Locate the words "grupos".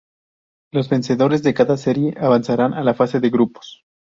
3.29-3.83